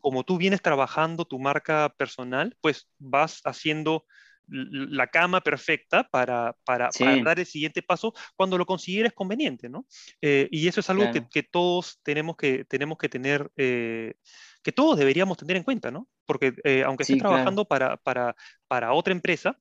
[0.00, 4.04] como tú vienes trabajando tu marca personal, pues vas haciendo
[4.48, 6.90] la cama perfecta para, para,
[7.24, 9.86] dar el siguiente paso cuando lo consideres conveniente, ¿no?
[10.20, 14.14] Eh, y eso es algo que, todos tenemos que, tenemos que tener, eh,
[14.62, 16.08] que todos deberíamos tener en cuenta, ¿no?
[16.26, 18.34] Porque eh, aunque estés trabajando para, para,
[18.66, 19.58] para otra empresa,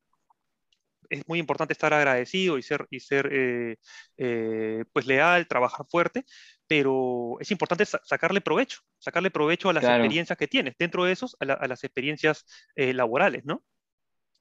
[1.10, 3.78] es muy importante estar agradecido y ser, y ser eh,
[4.18, 6.26] eh, pues leal, trabajar fuerte,
[6.68, 11.38] pero es importante sacarle provecho, sacarle provecho a las experiencias que tienes, dentro de esos,
[11.40, 12.46] a, las experiencias
[12.76, 13.64] eh, laborales, ¿no?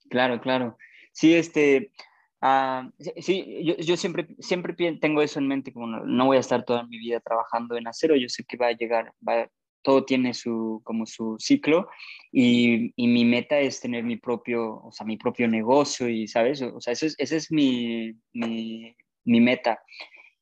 [0.09, 0.77] Claro, claro.
[1.13, 1.93] Sí, este,
[2.41, 6.65] ah, sí, yo, yo, siempre, siempre tengo eso en mente, como no, voy a estar
[6.65, 9.49] toda mi vida trabajando en acero, yo sé que va a llegar, va,
[9.87, 11.89] todo tiene su, como su ciclo
[12.33, 16.61] y, y, mi meta es tener mi propio, o sea, mi propio negocio y, ¿sabes?
[16.61, 19.81] O sea, ese es, ese es mi, mi, mi, meta.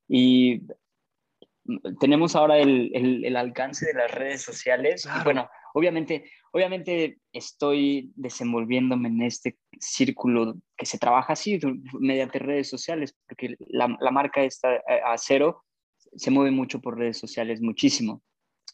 [0.08, 0.62] Y
[2.00, 5.06] tenemos ahora el, el, el, alcance de las redes sociales.
[5.06, 11.58] Y bueno, obviamente, obviamente estoy desenvolviéndome en este círculo que se trabaja así
[12.00, 15.64] mediante redes sociales, porque la, la marca está a cero
[16.16, 18.22] se mueve mucho por redes sociales, muchísimo.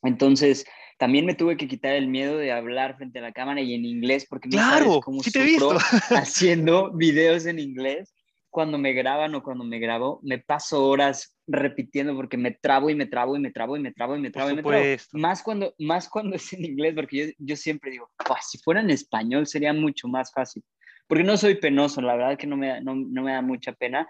[0.03, 0.65] Entonces,
[0.99, 3.85] también me tuve que quitar el miedo de hablar frente a la cámara y en
[3.85, 5.77] inglés, porque claro, cómo sí te he visto.
[6.11, 8.15] haciendo videos en inglés.
[8.51, 12.95] Cuando me graban o cuando me grabo, me paso horas repitiendo porque me trabo y
[12.95, 14.85] me trabo y me trabo y me trabo y me trabo y me trabo.
[15.13, 18.11] Más cuando, más cuando es en inglés, porque yo, yo siempre digo,
[18.43, 20.65] si fuera en español sería mucho más fácil.
[21.07, 24.09] Porque no soy penoso, la verdad que no me, no, no me da mucha pena,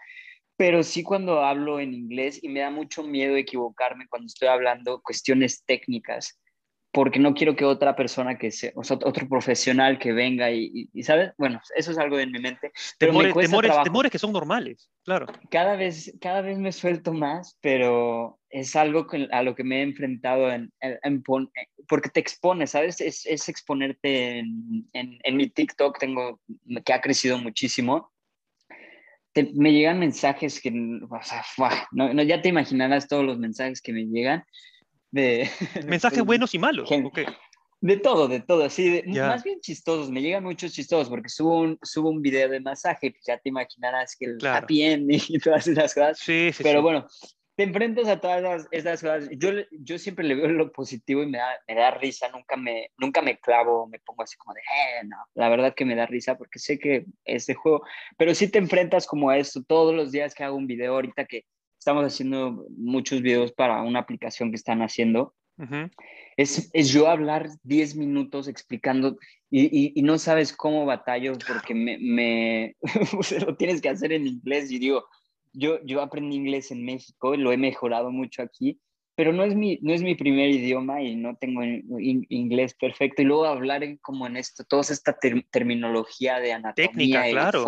[0.57, 5.01] pero sí cuando hablo en inglés y me da mucho miedo equivocarme cuando estoy hablando
[5.03, 6.39] cuestiones técnicas
[6.93, 10.89] porque no quiero que otra persona que sea, o sea, otro profesional que venga y,
[10.93, 11.33] y, ¿sabes?
[11.39, 12.73] Bueno, eso es algo en mi mente.
[12.99, 15.27] Pero temores, me temores, temores, que son normales, claro.
[15.51, 19.83] Cada vez, cada vez me suelto más, pero es algo a lo que me he
[19.83, 21.23] enfrentado en, en,
[21.89, 23.01] porque te expones, ¿sabes?
[23.01, 26.41] Es, es exponerte en, en, mi TikTok, tengo,
[26.85, 28.13] que ha crecido muchísimo.
[29.55, 30.71] me llegan mensajes que,
[31.09, 31.45] o sea,
[31.93, 34.45] no, no, ya te imaginarás todos los mensajes que me llegan
[35.11, 35.49] de...
[35.87, 36.89] Mensajes buenos y malos.
[37.83, 41.79] De todo, de todo, sí, más bien chistosos, me llegan muchos chistosos porque subo un,
[41.83, 44.65] subo un video de masaje, pues ya te imaginarás que el claro.
[44.65, 46.19] happy y todas esas cosas.
[46.19, 47.07] Sí, sí, Pero bueno,
[47.57, 49.29] te enfrentas a todas esas cosas.
[49.33, 52.91] Yo, yo siempre le veo lo positivo y me da, me da risa, nunca me,
[52.99, 56.05] nunca me clavo, me pongo así como de, eh, no, la verdad que me da
[56.05, 57.83] risa porque sé que es de juego,
[58.19, 61.25] pero sí te enfrentas como a esto todos los días que hago un video, ahorita
[61.25, 61.45] que
[61.81, 65.35] estamos haciendo muchos videos para una aplicación que están haciendo.
[66.37, 69.19] es, es, yo hablar 10 minutos explicando
[69.51, 72.77] y, y, no sabes cómo batallo porque me, me
[73.47, 75.05] lo tienes que hacer en inglés y digo,
[75.53, 78.79] yo, yo aprendí inglés en México, lo he mejorado mucho aquí,
[79.17, 83.23] pero no es mi, no es mi primer idioma y no tengo inglés perfecto.
[83.23, 85.17] Y luego hablar como en esto, toda esta
[85.51, 86.91] terminología de anatomía.
[86.91, 87.67] Técnica, claro.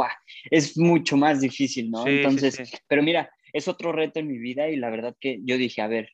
[0.51, 2.07] es mucho más difícil, ¿no?
[2.07, 5.83] Entonces, pero mira, es otro reto en mi vida y la verdad que yo dije,
[5.83, 6.11] a ver,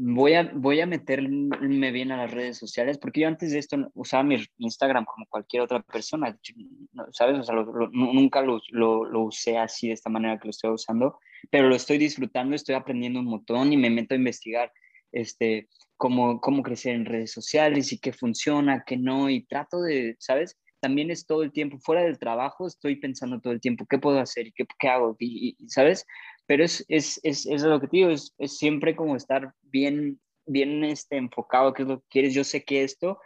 [0.00, 3.90] voy a, voy a meterme bien a las redes sociales, porque yo antes de esto
[3.94, 6.38] usaba mi Instagram como cualquier otra persona,
[7.12, 7.38] ¿sabes?
[7.38, 7.56] O sea,
[7.90, 11.18] nunca lo, lo, usé así de esta manera que lo estoy usando,
[11.50, 14.72] pero lo estoy disfrutando, estoy aprendiendo un montón y me meto a investigar
[15.10, 20.14] este, cómo, cómo crecer en redes sociales y qué funciona, qué no, y trato de,
[20.20, 20.56] ¿sabes?
[20.80, 24.20] También es todo el tiempo, fuera del trabajo, estoy pensando todo el tiempo, ¿qué puedo
[24.20, 25.16] hacer y qué, qué hago?
[25.18, 26.06] y, ¿sabes?
[26.48, 30.18] Pero es, es, es, es lo que te digo, es, es, siempre como estar bien,
[30.46, 32.32] bien este, enfocado, qué es lo que quieres.
[32.32, 33.20] Yo sé que esto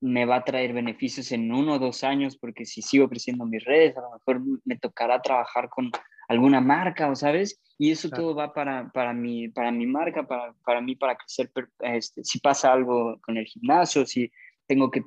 [0.00, 3.62] me va a traer beneficios en uno o dos años, porque si sigo creciendo mis
[3.62, 5.90] redes, a lo mejor me tocará trabajar con
[6.26, 7.60] alguna marca, ¿o sabes?
[7.76, 11.50] Y eso todo va para, para, mi, para mi marca, para, para mí, para crecer.
[11.80, 14.32] Este, si pasa algo con el gimnasio, si
[14.66, 15.04] tengo que eh,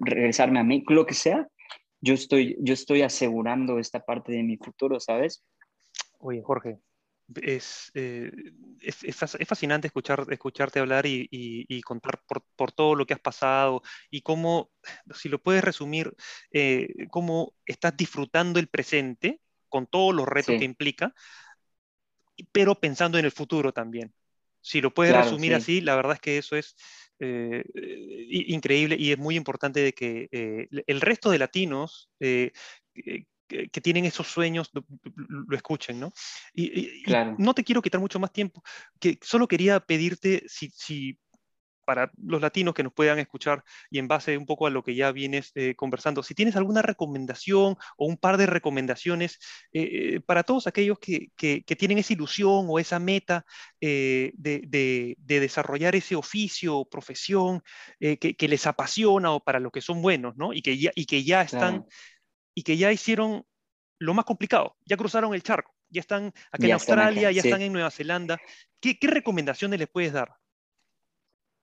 [0.00, 1.48] regresarme a mí, lo que sea,
[2.02, 5.42] yo estoy, yo estoy asegurando esta parte de mi futuro, ¿sabes?
[6.18, 6.80] Oye, Jorge,
[7.34, 8.30] es, eh,
[8.80, 13.20] es, es, fascinante escuchar, escucharte hablar y, y, contar por, por, todo lo que has
[13.20, 14.70] pasado y cómo,
[15.14, 16.14] si lo puedes resumir,
[16.52, 21.14] eh, cómo estás disfrutando el presente con todos los retos que implica,
[22.52, 24.12] pero pensando en el futuro también.
[24.60, 26.76] Si lo puedes resumir así, la verdad es que eso es
[27.20, 27.64] eh,
[28.28, 32.10] increíble y es muy importante de que el resto de latinos
[33.46, 36.12] que, tienen esos sueños lo, escuchen, ¿no?
[36.54, 37.02] Y,
[37.38, 38.62] no te quiero quitar mucho más tiempo,
[38.98, 41.18] que solo quería pedirte si, si,
[41.86, 44.94] para los latinos que nos puedan escuchar y en base un poco a lo que
[44.94, 49.38] ya vienes eh, conversando, si tienes alguna recomendación o un par de recomendaciones
[49.72, 53.46] eh, eh, para todos aquellos que, que, tienen esa ilusión o esa meta
[53.80, 57.62] de, de, de, desarrollar ese oficio o profesión
[58.00, 60.52] que, que, les apasiona o para lo que son buenos, ¿no?
[60.52, 61.84] Y que ya, y que ya están
[62.56, 63.44] y que ya hicieron
[64.00, 67.72] lo más complicado, ya cruzaron el charco, ya están aquí en Australia, ya están en
[67.72, 68.38] Nueva Zelanda.
[68.80, 70.34] ¿Qué, recomendaciones les puedes dar?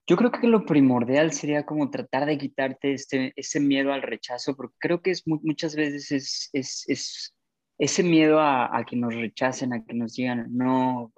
[0.07, 4.55] Yo creo que lo primordial sería como tratar de quitarte este, ese miedo al rechazo,
[4.55, 7.35] porque creo que es muchas veces es, es,
[7.79, 11.11] ese miedo a, que nos rechacen, a que nos digan no,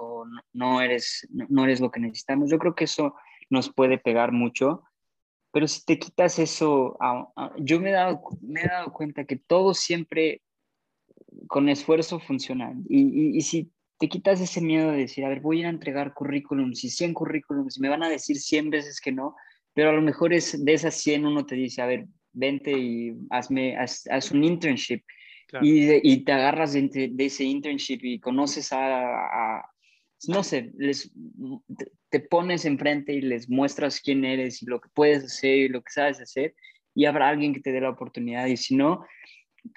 [0.54, 2.50] no, eres, no, eres lo que necesitamos.
[2.50, 3.16] Yo creo que eso
[3.50, 4.84] nos puede pegar mucho
[5.56, 6.98] pero si te quitas eso,
[7.60, 10.42] yo me he, dado, me he dado cuenta que todo siempre
[11.48, 12.74] con esfuerzo funciona.
[12.90, 15.70] Y, y, si te quitas ese miedo de decir, a ver, voy a ir a
[15.70, 19.34] entregar currículums y 100 currículums, y me van a decir 100 veces que no,
[19.74, 23.14] pero a lo mejor es de esas 100 uno te dice, a ver, vente y
[23.30, 25.04] hazme, haz, un internship.
[25.62, 29.62] Y, y, te agarras de, de, ese internship y conoces a,
[30.30, 31.12] no sé, les,
[32.10, 35.82] te pones enfrente y les muestras quién eres y lo que puedes hacer y lo
[35.82, 36.56] que sabes hacer
[36.94, 38.46] y habrá alguien que te dé la oportunidad.
[38.48, 39.06] Y si no,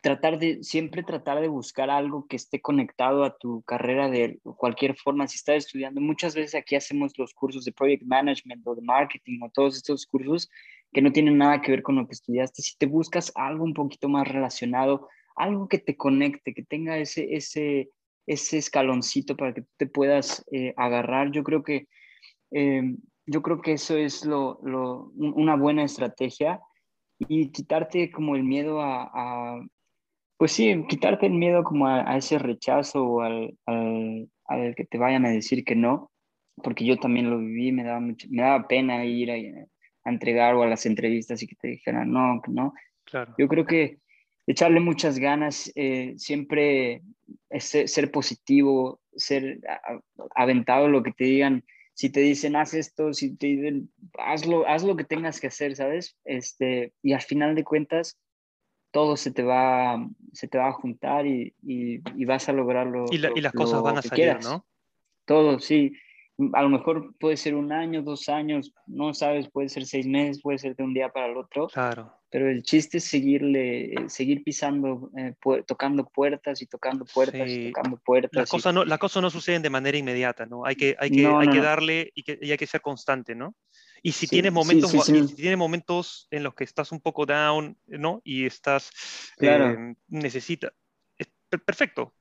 [0.03, 4.97] tratar de, siempre tratar de buscar algo que esté conectado a tu carrera de cualquier
[4.97, 8.83] forma, si estás estudiando, muchas veces aquí hacemos los cursos de project management o de
[8.83, 10.49] marketing o todos estos cursos
[10.93, 13.75] que no tienen nada que ver con lo que estudiaste, si te buscas algo un
[13.75, 15.09] poquito más relacionado
[15.39, 17.91] algo que te conecte, que tenga ese, ese,
[18.29, 21.33] ese escaloncito para que te puedas eh, agarrar.
[21.33, 21.89] Yo creo que,
[22.53, 22.95] eh,
[23.27, 26.61] yo creo que eso es lo, lo, una buena estrategia
[27.19, 29.61] y quitarte como el miedo a,
[30.37, 34.99] pues sí, quitarte el miedo como a, ese rechazo o al, al, al, que te
[34.99, 36.11] vayan a decir que no,
[36.63, 40.55] porque yo también lo viví, me daba, mucho, me daba pena ir a, a entregar
[40.55, 42.75] o a las entrevistas y que te dijeran no, que no.
[43.05, 43.35] Claro.
[43.39, 43.99] Yo creo que
[44.49, 47.03] echarle muchas ganas, eh, siempre
[47.61, 49.61] ser, positivo, ser
[50.35, 51.65] aventado lo que te digan.
[51.95, 55.77] Si te dicen haz esto, si te dicen hazlo, haz lo que tengas que hacer,
[55.77, 56.17] ¿sabes?
[56.25, 58.19] Este, y al final de cuentas,
[58.91, 63.05] todo se te va, se te va a juntar y, y, vas a lograrlo.
[63.11, 64.65] Y, y las cosas van a salir, ¿no?
[65.27, 65.93] Todo, sí
[66.53, 70.41] a lo mejor puede ser un año, dos años, no sabes, puede ser seis meses,
[70.41, 71.67] puede ser de un día para el otro.
[71.67, 72.15] Claro.
[72.31, 75.35] Pero el chiste es seguirle, eh, seguir pisando, eh,
[75.67, 78.39] tocando puertas y tocando puertas y tocando puertas.
[78.39, 80.65] Las cosas, no, las cosas no suceden de manera inmediata, ¿no?
[80.65, 83.57] Hay que, hay que, hay que darle y, que, y hay que ser constante, ¿no?
[84.03, 88.21] Y si tienes momentos, si tienes momentos en los que estás un poco down, ¿no?
[88.23, 88.91] Y estás,
[89.39, 89.71] claro.
[89.71, 90.73] eh, necesita,
[91.49, 92.15] perfecto,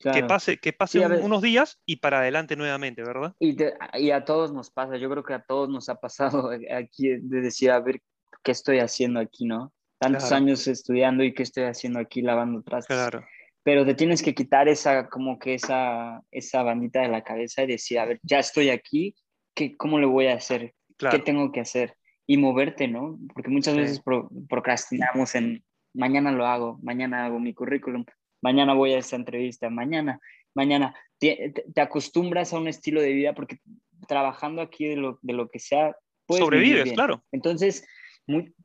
[0.00, 3.34] que pase, que pase unos días y para adelante nuevamente, ¿verdad?
[3.38, 3.56] Y,
[3.94, 7.40] y, a todos nos pasa, yo creo que a todos nos ha pasado aquí de
[7.40, 8.00] decir, a ver,
[8.42, 9.72] ¿qué estoy haciendo aquí, no?
[9.98, 12.94] Tantos años estudiando y ¿qué estoy haciendo aquí lavando trastes?
[12.94, 13.24] Claro.
[13.62, 17.68] Pero te tienes que quitar esa, como que esa, esa bandita de la cabeza y
[17.68, 19.14] decir, a ver, ya estoy aquí,
[19.54, 20.74] ¿qué, ¿cómo le voy a hacer?
[20.98, 21.96] ¿Qué tengo que hacer?
[22.26, 23.18] Y moverte, ¿no?
[23.32, 24.02] Porque muchas veces
[24.48, 28.04] procrastinamos en, mañana lo hago, mañana hago mi currículum,
[28.44, 30.20] mañana voy a esa entrevista, mañana,
[30.54, 30.94] mañana.
[31.18, 33.58] Te, acostumbras a un estilo de vida porque
[34.06, 37.24] trabajando aquí de lo, de lo que sea, puedes sobrevives, claro.
[37.32, 37.86] Entonces,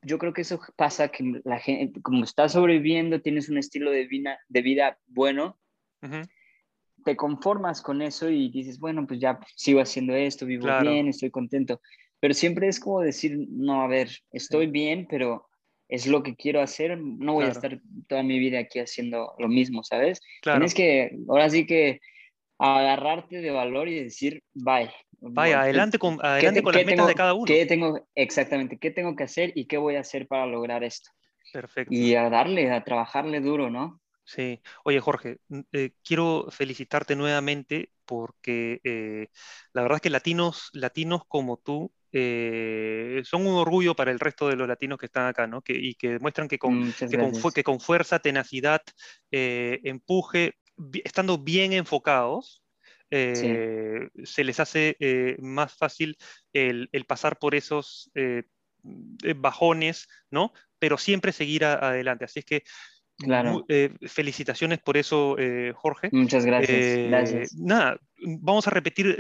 [0.02, 4.06] yo creo que eso pasa que la gente, como estás sobreviviendo, tienes un estilo de
[4.06, 5.58] vida, de vida bueno,
[7.06, 11.32] te conformas con eso y dices, bueno, pues ya sigo haciendo esto, vivo bien, estoy
[11.32, 11.80] contento.
[12.20, 15.49] Pero siempre es como decir, no, a ver, estoy bien, pero
[15.90, 19.48] es lo que quiero hacer, no voy a estar toda mi vida aquí haciendo lo
[19.48, 20.22] mismo, ¿sabes?
[20.42, 22.00] Tienes que, ahora sí que
[22.60, 24.92] agarrarte de valor y decir, bye.
[25.22, 27.46] Vaya, adelante con, adelante con las metas de cada uno.
[27.46, 31.10] ¿qué tengo, exactamente, ¿qué tengo que hacer y qué voy a hacer para lograr esto?
[31.52, 31.94] Perfecto.
[31.94, 34.00] Y a darle, a trabajarle duro, ¿no?
[34.24, 34.62] Sí.
[34.84, 35.38] Oye, Jorge,
[35.72, 39.30] eh, quiero felicitarte nuevamente porque eh,
[39.74, 44.48] la verdad es que latinos, latinos como tú eh, son un orgullo para el resto
[44.48, 45.62] de los latinos que están acá, ¿no?
[45.62, 46.94] Que, y que demuestran que con,
[47.54, 48.82] que con, fuerza, tenacidad,
[49.32, 50.54] eh, empuje,
[51.04, 52.64] estando bien enfocados,
[53.12, 54.96] eh, se les hace
[55.40, 56.18] más fácil
[56.54, 58.12] el, pasar por esos
[59.36, 60.54] bajones, ¿no?
[60.78, 62.26] Pero siempre seguir adelante.
[62.26, 62.64] Así es que
[63.20, 63.66] Claro.
[63.68, 66.10] Eh, felicitaciones por eso, eh, Jorge.
[66.12, 66.78] Muchas gracias.
[66.78, 67.54] Eh, gracias.
[67.56, 69.16] Nada, vamos a repetir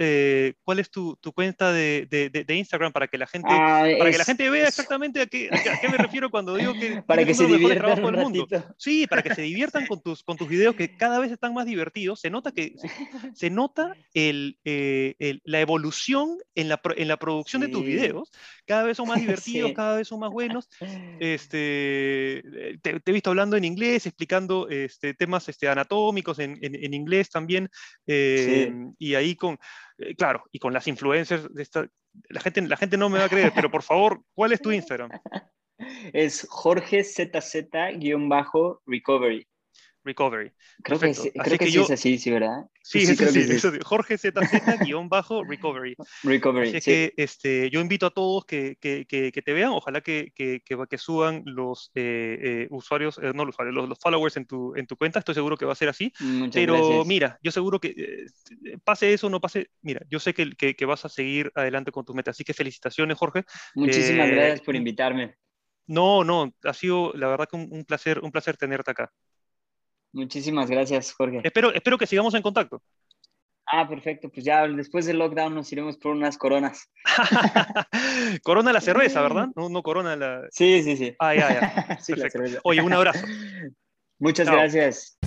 [0.63, 4.11] cuál es tu, tu cuenta de, de, de, Instagram para que la gente, ah, para
[4.11, 7.25] que la gente vea exactamente a qué, a qué, me refiero cuando digo que para
[7.25, 8.47] que se diviertan del mundo.
[8.77, 11.65] Sí, para que se diviertan con tus, con tus videos que cada vez están más
[11.65, 12.19] divertidos.
[12.19, 12.89] Se nota que se,
[13.33, 18.31] se nota el, el, la evolución en la, en la producción de tus videos.
[18.65, 20.69] Cada vez son más divertidos, cada vez son más buenos.
[21.19, 22.43] Este,
[22.81, 27.29] te, te he visto hablando en inglés explicando este, temas este, anatómicos en, en, inglés
[27.29, 27.69] también,
[28.07, 29.59] eh, y ahí con,
[29.97, 31.85] eh, claro, y con las influencers de esta,
[32.29, 34.71] la gente, la gente no me va a creer, pero por favor, ¿cuál es tu
[34.81, 35.11] Instagram?
[36.13, 39.45] Es Jorge ZZ-recovery.
[40.09, 40.51] Recovery.
[40.83, 42.65] Creo que, sí, creo que, sí es así, sí, ¿verdad?
[42.81, 45.95] Sí, sí, sí, eso, Jorge ZZ-recovery.
[46.23, 46.69] Recovery.
[46.69, 51.43] Así que este, yo invito a todos que, que, te vean, ojalá que, que, suban
[51.45, 54.97] los eh, eh, usuarios, eh, no los usuarios, los, los, followers en tu, en tu
[54.97, 56.11] cuenta, estoy seguro que va a ser así.
[56.19, 57.05] Muchas Pero gracias.
[57.05, 58.25] mira, yo seguro que
[58.83, 62.03] pase eso o no pase, mira, yo sé que, que, vas a seguir adelante con
[62.03, 63.43] tus metas, así que felicitaciones, Jorge.
[63.75, 65.35] Muchísimas gracias por invitarme.
[65.85, 69.11] No, no, ha sido la verdad que un, un placer, un placer tenerte acá.
[70.11, 71.41] Muchísimas gracias, Jorge.
[71.43, 72.81] Espero, espero que sigamos en contacto.
[73.71, 74.29] Ah, perfecto.
[74.29, 76.89] Pues ya después del lockdown nos iremos por unas coronas.
[78.43, 79.47] corona la cerveza, ¿verdad?
[79.55, 80.47] No, no corona la.
[80.51, 81.15] Sí, sí, sí.
[81.19, 81.97] Ah, ya, ya.
[82.01, 82.13] sí.
[82.63, 83.25] Oye, un abrazo.
[84.17, 85.18] Muchas gracias.